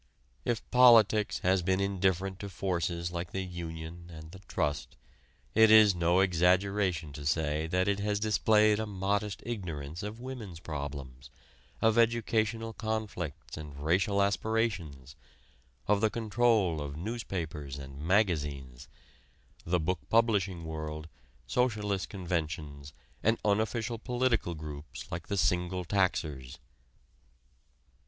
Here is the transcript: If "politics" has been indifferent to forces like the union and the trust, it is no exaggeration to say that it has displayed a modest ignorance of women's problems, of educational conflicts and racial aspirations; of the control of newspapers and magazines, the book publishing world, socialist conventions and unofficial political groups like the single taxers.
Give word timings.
If 0.45 0.67
"politics" 0.71 1.37
has 1.41 1.61
been 1.61 1.79
indifferent 1.79 2.39
to 2.39 2.49
forces 2.49 3.11
like 3.11 3.31
the 3.33 3.43
union 3.43 4.09
and 4.11 4.31
the 4.31 4.39
trust, 4.47 4.95
it 5.53 5.69
is 5.69 5.93
no 5.93 6.21
exaggeration 6.21 7.13
to 7.13 7.23
say 7.23 7.67
that 7.67 7.87
it 7.87 7.99
has 7.99 8.19
displayed 8.19 8.79
a 8.79 8.87
modest 8.87 9.43
ignorance 9.45 10.01
of 10.01 10.19
women's 10.19 10.59
problems, 10.59 11.29
of 11.83 11.99
educational 11.99 12.73
conflicts 12.73 13.55
and 13.57 13.77
racial 13.79 14.23
aspirations; 14.23 15.15
of 15.87 16.01
the 16.01 16.09
control 16.09 16.81
of 16.81 16.97
newspapers 16.97 17.77
and 17.77 18.01
magazines, 18.01 18.87
the 19.65 19.79
book 19.79 19.99
publishing 20.09 20.65
world, 20.65 21.09
socialist 21.45 22.09
conventions 22.09 22.91
and 23.21 23.37
unofficial 23.45 23.99
political 23.99 24.55
groups 24.55 25.11
like 25.11 25.27
the 25.27 25.37
single 25.37 25.85
taxers. 25.85 26.57